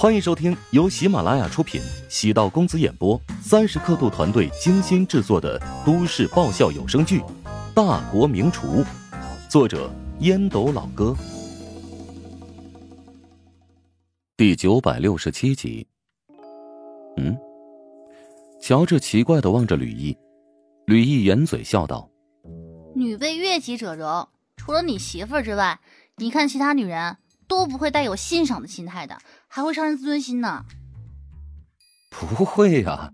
[0.00, 7.20] 欢迎收听由喜马拉雅出品、喜道公子演播、三十刻度团队精心制作的都市爆笑有声剧
[7.74, 8.82] 《大国名厨》，
[9.46, 11.14] 作者烟斗老哥，
[14.38, 15.86] 第九百六十七集。
[17.18, 17.36] 嗯，
[18.58, 20.16] 乔治奇怪的望着吕毅，
[20.86, 22.08] 吕毅掩嘴笑道
[22.96, 24.26] ：“女为悦己者容，
[24.56, 25.78] 除了你媳妇儿之外，
[26.16, 27.18] 你看其他女人。”
[27.50, 30.64] 都不会带有欣赏的心态的，还会伤人自尊心呢。
[32.08, 33.12] 不会呀，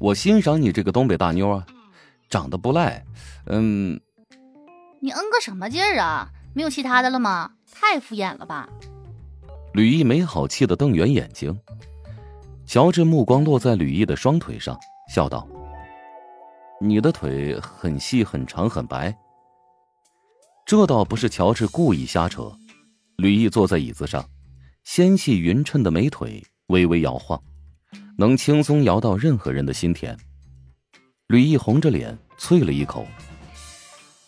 [0.00, 1.64] 我欣赏你这个东北大妞啊，
[2.28, 3.04] 长得不赖。
[3.46, 4.00] 嗯，
[5.00, 6.28] 你嗯个什么劲儿啊？
[6.54, 7.52] 没有其他的了吗？
[7.70, 8.68] 太敷衍了吧！
[9.72, 11.56] 吕毅没好气的瞪圆眼睛。
[12.66, 14.76] 乔治目光落在吕毅的双腿上，
[15.08, 15.46] 笑道
[16.80, 19.16] ：“你的腿很细、很长、很白。”
[20.66, 22.52] 这倒不是乔治故意瞎扯。
[23.16, 24.24] 吕毅坐在椅子上，
[24.84, 27.40] 纤细匀称的美腿微微摇晃，
[28.18, 30.16] 能轻松摇到任何人的心田。
[31.28, 33.06] 吕毅红着脸啐了一口：“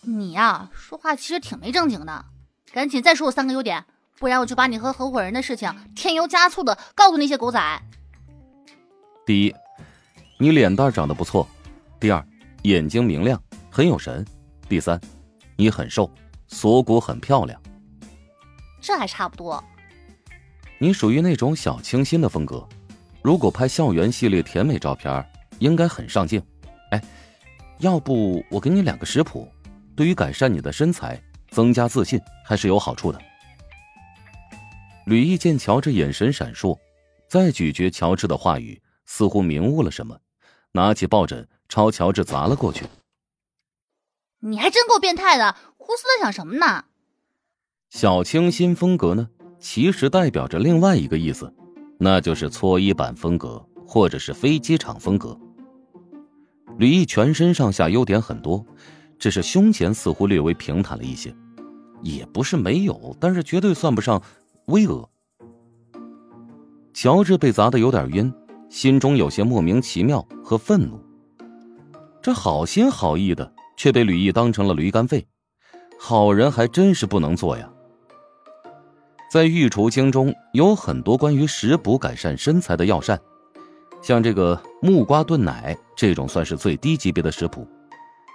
[0.01, 2.25] 你呀，说话其实挺没正经的，
[2.71, 3.83] 赶紧再说我三个优点，
[4.17, 7.81] 不然我就把你和合伙人的事情添油加醋的告诉那些狗仔。”
[9.25, 9.53] 第一，
[10.39, 11.45] 你脸蛋长得不错；
[11.99, 12.25] 第二，
[12.63, 14.23] 眼睛明亮，很有神；
[14.69, 14.99] 第三，
[15.57, 16.09] 你很瘦，
[16.47, 17.59] 锁骨很漂亮。
[18.85, 19.61] 这还差不多。
[20.77, 22.67] 你属于那种小清新的风格，
[23.23, 26.39] 如果拍校园系列甜美照片，应该很上镜。
[26.91, 27.01] 哎，
[27.79, 29.51] 要不我给你两个食谱，
[29.95, 31.19] 对于改善你的身材、
[31.49, 33.19] 增加自信还是有好处的。
[35.07, 36.77] 吕毅见乔治眼神闪烁，
[37.27, 40.19] 再咀嚼乔治的话语，似乎明悟了什么，
[40.73, 42.85] 拿起抱枕朝乔治砸了过去。
[44.41, 46.85] 你还真够变态的，胡思乱想什么呢？
[47.89, 49.27] 小清新风格呢，
[49.59, 51.53] 其实代表着另外一个意思，
[51.97, 55.37] 那就是搓衣板风格或者是飞机场风格。
[56.77, 58.65] 吕毅全身上下优点很多，
[59.17, 61.33] 只是胸前似乎略微平坦了一些，
[62.01, 64.21] 也不是没有，但是绝对算不上
[64.65, 65.07] 巍峨。
[66.93, 68.33] 乔治被砸得有点晕，
[68.69, 70.99] 心中有些莫名其妙和愤怒。
[72.21, 75.25] 这好心好意的，却被吕毅当成了驴肝肺，
[75.97, 77.71] 好人还真是不能做呀。
[79.35, 83.19] 在《御厨经》中有很多关于食补改善身材的药膳，
[84.01, 87.67] 像这个木瓜炖奶这种算是最低级别的食谱，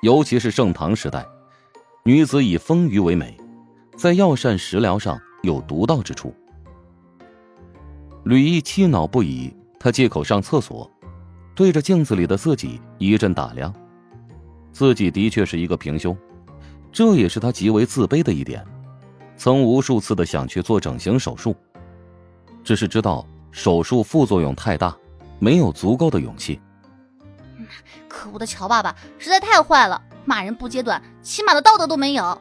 [0.03, 1.27] 尤其是盛唐时代，
[2.05, 3.35] 女子以丰腴为美，
[3.97, 6.35] 在药膳食疗上有独到之处。
[8.25, 10.87] 吕毅气恼不已，他借口上厕所，
[11.55, 13.75] 对着镜子里的自己一阵打量，
[14.71, 16.15] 自己的确是一个平胸，
[16.93, 18.63] 这也是他极为自卑的一点。
[19.41, 21.57] 曾无数次的想去做整形手术，
[22.63, 24.95] 只是知道手术副作用太大，
[25.39, 26.61] 没有足够的勇气。
[28.07, 32.39] 可恶的乔爸爸实在太坏了，骂人不揭短，起码的道德都没有。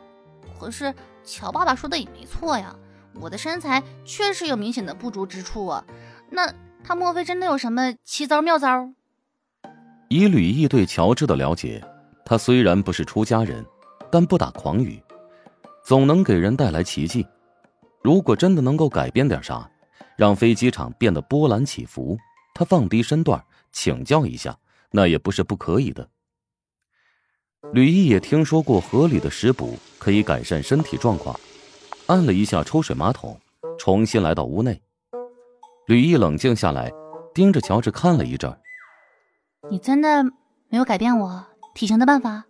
[0.60, 0.94] 可是
[1.24, 2.76] 乔爸爸说的也没错呀，
[3.22, 5.86] 我的身材确实有明显的不足之处啊。
[6.30, 8.90] 那他莫非真的有什么奇招妙招？
[10.10, 11.82] 以吕毅对乔治的了解，
[12.26, 13.66] 他虽然不是出家人，
[14.12, 15.02] 但不打诳语。
[15.84, 17.26] 总能给人带来奇迹。
[18.02, 19.70] 如果真的能够改变点啥，
[20.18, 22.18] 让飞机场变得波澜起伏，
[22.54, 24.58] 他放低身段请教一下，
[24.92, 26.08] 那也不是不可以的。
[27.74, 31.38] 吕毅也听说过合理的食补可以改善身体状况，
[32.08, 33.38] 按了一下抽水马桶，
[33.78, 34.82] 重新来到屋内。
[35.88, 36.92] 吕毅冷静下来，
[37.34, 38.58] 盯着乔治看了一阵
[39.70, 40.24] 你真的
[40.70, 42.46] 没有改变我体型的办法？”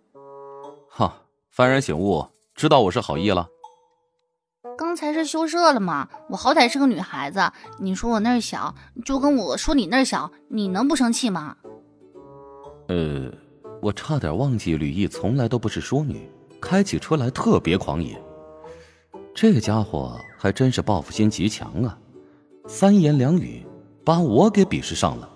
[0.88, 1.22] 哈，
[1.54, 2.24] 幡然醒悟。
[2.60, 3.48] 知道我是好意了。
[4.76, 6.06] 刚才是羞涩了吗？
[6.28, 7.40] 我好歹是个女孩子，
[7.78, 11.56] 你说我那儿小，就跟我说你那儿小，你能不生气吗？
[12.88, 13.32] 呃，
[13.80, 18.22] 我差点忘记吕毅从来都不是淑女，开起车来特别狂野。
[19.34, 21.98] 这个家伙还真是报复心极强啊！
[22.66, 23.66] 三言两语
[24.04, 25.26] 把我给鄙视上了。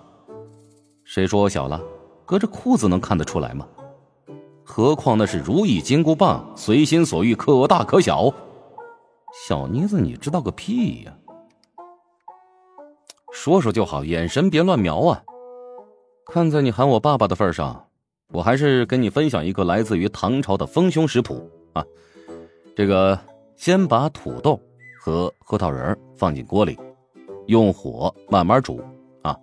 [1.04, 1.81] 谁说我小了？
[2.26, 3.66] 隔着裤子能看得出来吗？
[4.76, 8.35] 何况那是如意金箍棒，随心所欲，可大可小。
[9.47, 11.17] 小妮子，你知道个屁呀！
[13.31, 15.23] 说说就好，眼神别乱瞄啊！
[16.26, 17.87] 看在你喊我爸爸的份上，
[18.32, 21.85] 我还是跟你分享一个来自于唐朝的丰胸食谱啊。
[22.75, 23.17] 这个，
[23.55, 24.61] 先把土豆
[25.00, 26.76] 和核桃仁放进锅里，
[27.47, 28.82] 用火慢慢煮
[29.23, 29.38] 啊，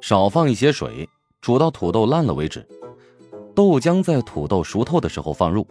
[0.00, 1.08] 少放一些水，
[1.40, 2.64] 煮到土豆烂了为止。
[3.58, 5.66] 豆浆在土豆熟透的时候放入，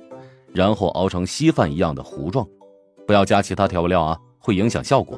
[0.52, 2.46] 然后熬成稀饭一样的糊状，
[3.06, 5.18] 不要加其他调味料啊，会影响效果。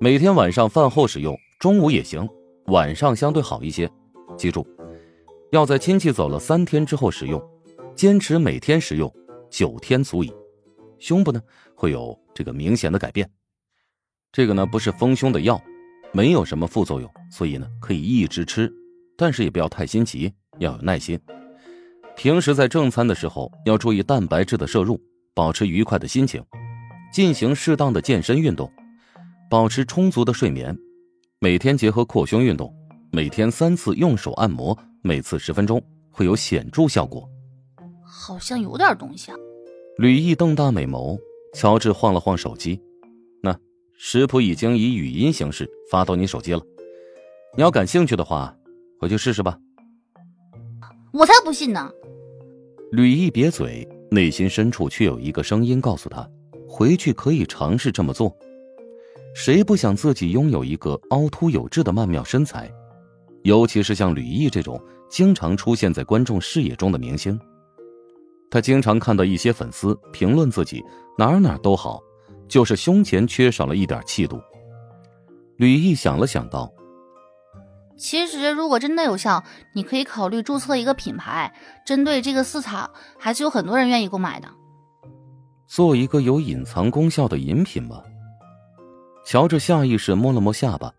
[0.00, 2.28] 每天晚上饭后使用，中午也行，
[2.66, 3.88] 晚上相对好一些。
[4.36, 4.66] 记住，
[5.52, 7.40] 要在亲戚走了三天之后使用，
[7.94, 9.08] 坚持每天使用
[9.48, 10.34] 九天足矣。
[10.98, 11.40] 胸部呢
[11.76, 13.30] 会有这个明显的改变。
[14.32, 15.62] 这个呢不是丰胸的药，
[16.12, 18.68] 没有什么副作用，所以呢可以一直吃，
[19.16, 21.16] 但是也不要太心急，要有耐心。
[22.16, 25.00] 平时在正餐的时候要注意蛋白质的摄入，
[25.34, 26.42] 保持愉快的心情，
[27.12, 28.70] 进行适当的健身运动，
[29.50, 30.76] 保持充足的睡眠，
[31.40, 32.72] 每天结合扩胸运动，
[33.10, 37.28] 每天三次用手按摩，每次十分钟，会有显著效果。
[38.02, 39.36] 好像有点东西啊。
[39.98, 41.18] 吕毅瞪大美眸，
[41.52, 42.80] 乔治晃了晃手机，
[43.42, 43.54] 那
[43.98, 46.62] 食谱已经以语音形式发到你手机了，
[47.56, 48.56] 你要感兴趣的话，
[48.98, 49.58] 回去试试吧。
[51.12, 51.92] 我才不信呢！
[52.94, 56.30] 吕毅瘪嘴，内心深处却有一个声音告诉他：
[56.68, 58.32] 回去可以尝试这么做。
[59.34, 62.72] 谁不想自己拥有一个凹凸有致的曼妙身材？
[63.42, 64.80] 尤其是像吕毅这种
[65.10, 67.36] 经常出现在观众视野中的明星。
[68.48, 70.80] 他经常看到一些粉丝评论自己
[71.18, 72.00] 哪哪都好，
[72.46, 74.40] 就是胸前缺少了一点气度。
[75.56, 76.72] 吕毅想了想道。
[78.06, 79.42] 其实，如果真的有效，
[79.72, 81.50] 你可以考虑注册一个品牌，
[81.86, 84.48] 针对这个市场，还是有很多人愿意购买的。
[85.66, 88.02] 做一个有隐藏功效的饮品吧。
[89.24, 90.92] 乔治下意识摸了摸下巴。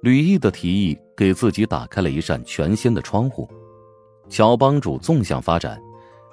[0.00, 3.46] 吕毅的提议给自己打开了一扇全新的窗户。
[4.30, 5.78] 乔帮主纵向发展，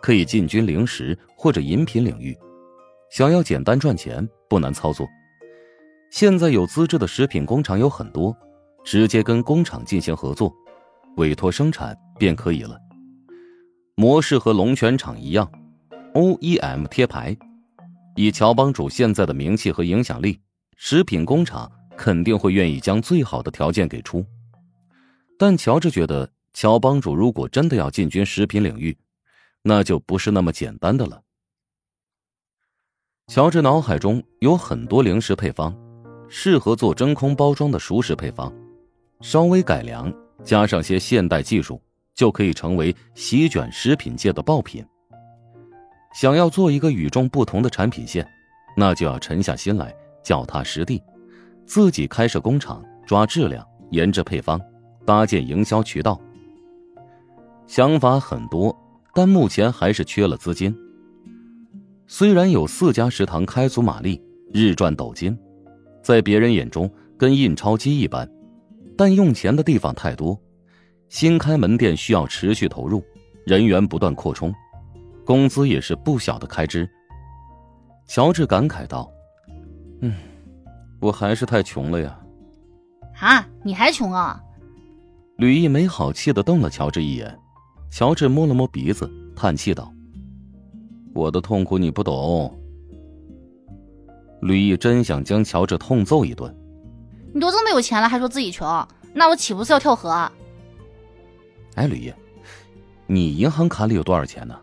[0.02, 2.34] 可以进军零食或者饮品领域。
[3.12, 5.06] 想要简单赚钱，不难操作。
[6.10, 8.34] 现在有资质的食品工厂有很多。
[8.90, 10.56] 直接跟工厂进行合作，
[11.18, 12.80] 委托生产便可以了。
[13.96, 15.52] 模式和龙泉厂一样
[16.14, 17.36] ，OEM 贴牌。
[18.16, 20.40] 以乔帮主现在的名气和影响力，
[20.78, 24.26] 食品工厂肯定会愿意将最好的条件给出。
[25.38, 28.98] 但乔治觉得，乔帮主如果真的要进军食品领域，
[29.64, 31.22] 那就不是那么简单的了。
[33.28, 35.78] 乔治脑海中有很多零食配方，
[36.30, 38.50] 适合做真空包装的熟食配方。
[39.22, 41.82] 稍微改良，加上些现代技术，
[42.14, 44.86] 就可以成为席卷食品界的爆品。
[46.14, 48.28] 想要做一个与众不同的产品线，
[48.76, 49.94] 那就要沉下心来，
[50.24, 51.02] 脚踏实地，
[51.66, 54.62] 自己开设工厂，抓质量，研制配方，
[55.06, 56.20] 搭建营销渠道。
[57.66, 58.76] 想法很多，
[59.14, 60.76] 但目前还是缺了资金。
[62.08, 64.22] 虽然有四家食堂开足马力，
[64.54, 65.38] 日赚斗金，
[66.02, 68.30] 在别人眼中跟印钞机一般。
[68.98, 70.38] 但用钱的地方太多，
[71.08, 73.04] 新开门店需要持续投入，
[73.46, 74.54] 人员不断扩充，
[75.24, 76.90] 工资也是不小的开支。
[78.08, 79.12] 乔治感慨道
[80.02, 80.16] ：“嗯，
[81.00, 82.20] 我还是太穷了呀。”
[83.22, 84.42] 啊，你还穷啊？
[85.38, 87.38] 吕毅没好气的瞪了乔治一眼。
[87.92, 89.94] 乔治摸了摸鼻子，叹气道
[91.16, 92.54] ：“我的痛苦你不懂。”
[94.42, 96.54] 吕毅真想将乔治痛揍一顿。
[97.34, 100.10] 你都这么有钱了，还说自己穷，那我岂不是要跳河？
[101.76, 102.14] 哎，吕毅，
[103.06, 104.60] 你银行卡里有多少钱呢？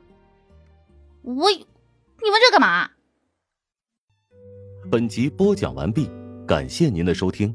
[1.22, 2.90] 我，你问这干嘛？
[4.90, 6.10] 本集播讲完毕，
[6.46, 7.54] 感谢您的收听。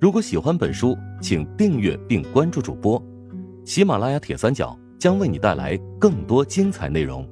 [0.00, 3.02] 如果喜欢本书，请订阅并关注主播。
[3.66, 7.28] 喜马拉雅铁三角将为你带来更多精彩内容。